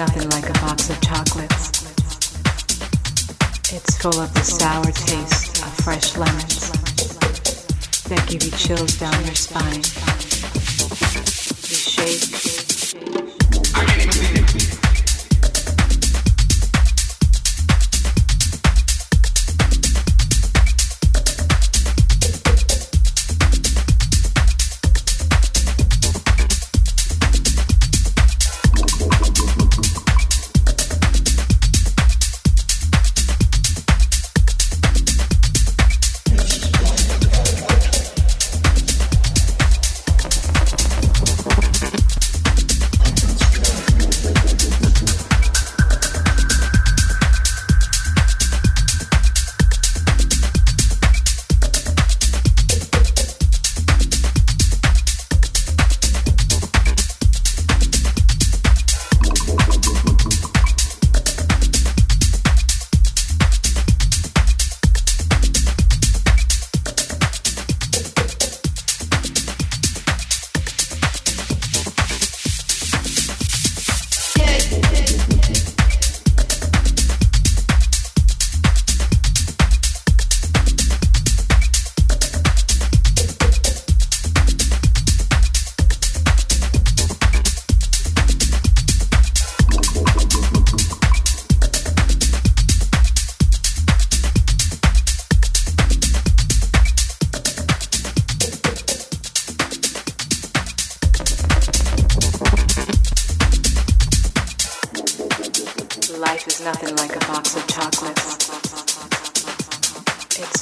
[0.00, 1.68] nothing like a box of chocolates.
[3.70, 6.70] It's full of the sour taste of fresh lemons
[8.04, 9.84] that give you chills down your spine.
[11.68, 12.39] You shake.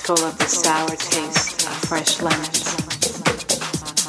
[0.09, 2.65] full of the sour taste of fresh lemons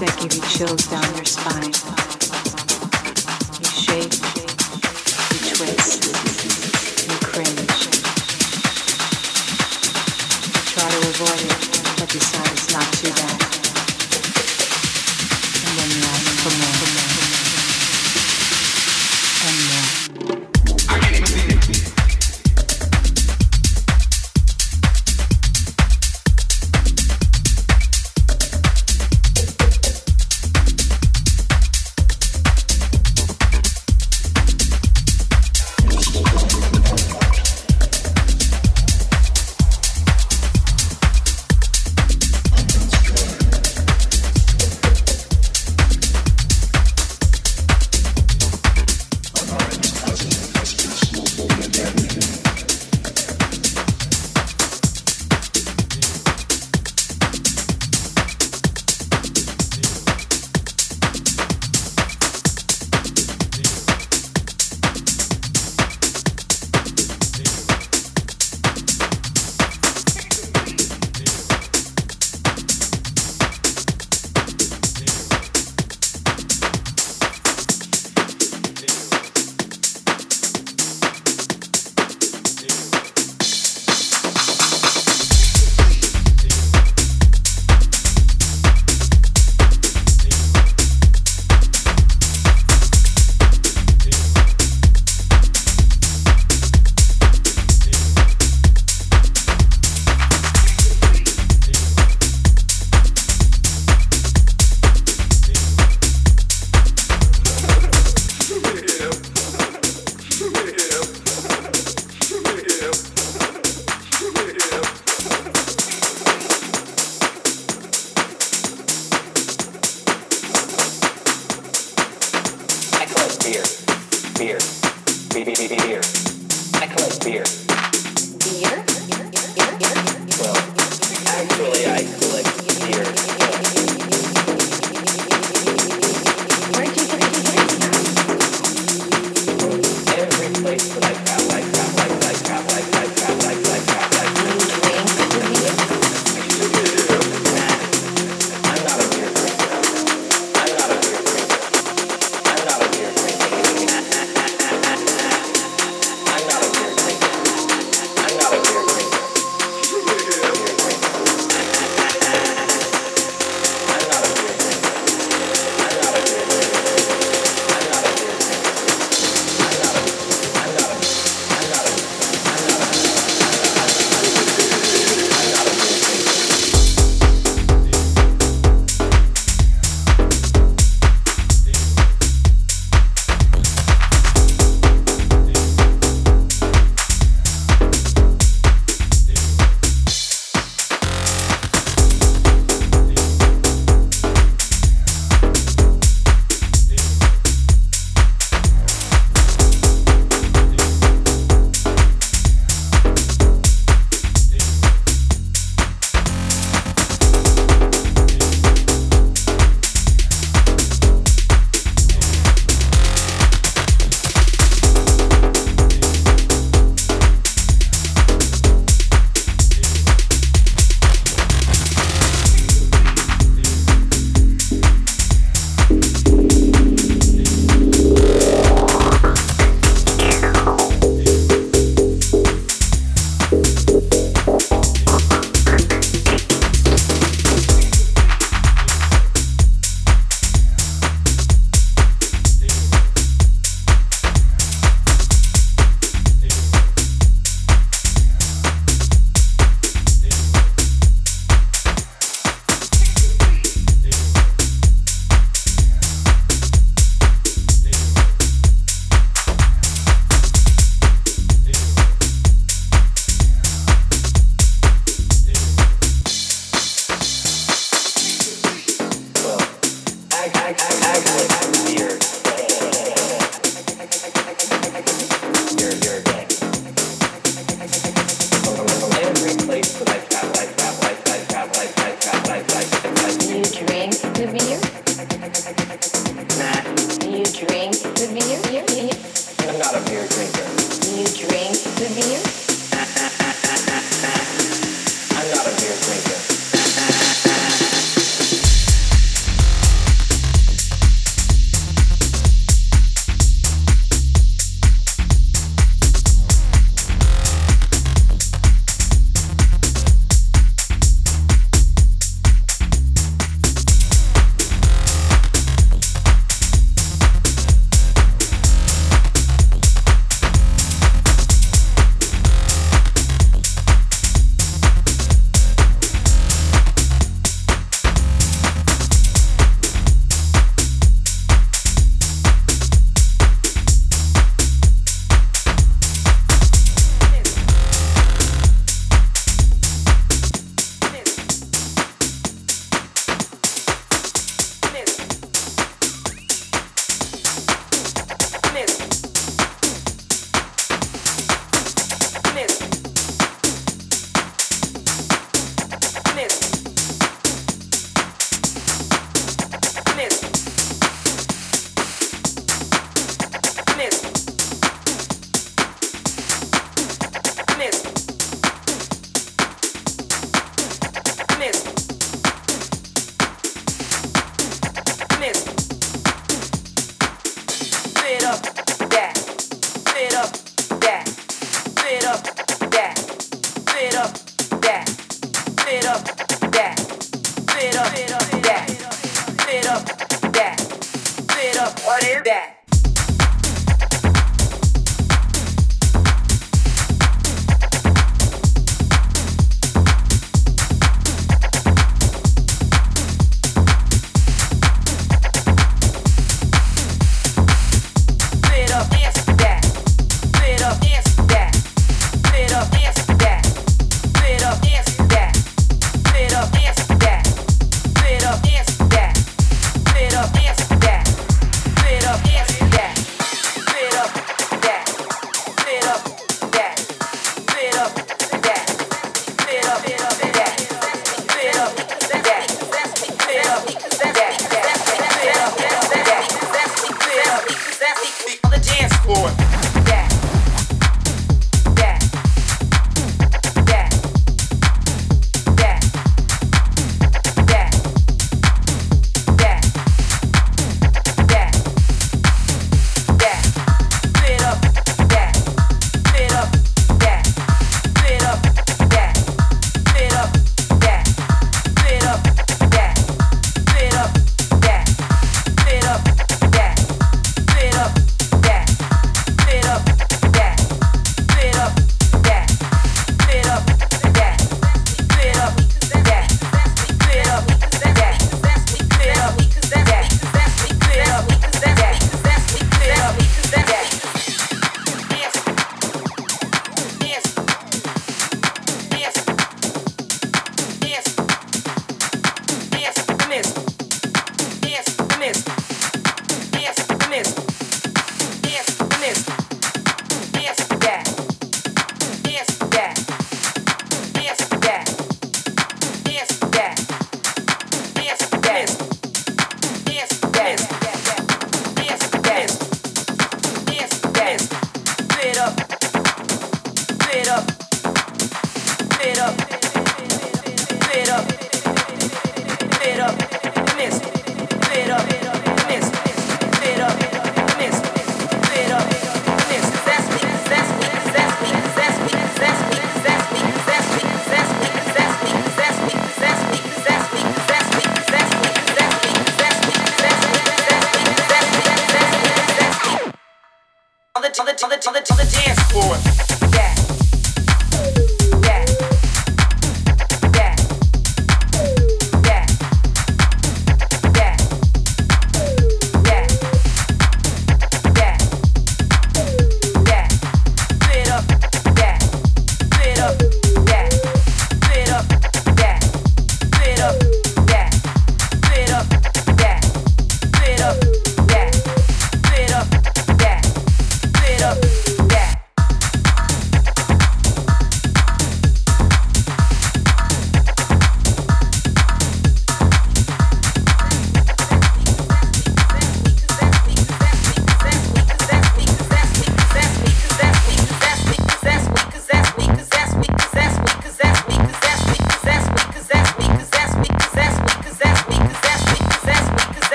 [0.00, 2.03] that give you chills down your spine.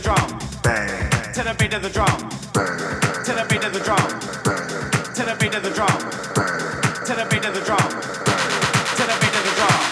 [0.00, 0.38] the drum.
[1.34, 2.30] To the beat of the drum.
[2.54, 3.98] To the beat of the drum.
[5.14, 5.98] To the beat of the drum.
[7.04, 7.78] To the beat of the drum.
[7.78, 9.89] To the beat of the drum.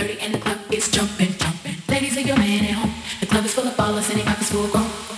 [0.00, 1.74] 30 and the club is jumping, jumping.
[1.88, 2.94] Ladies, leave your man at home.
[3.20, 5.09] The club is full of ballers and they pockets full of chrome.